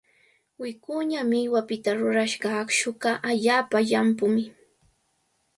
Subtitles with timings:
[0.61, 4.45] Wikuña millwapita rurashqa aqshuqa allaapa llampumi.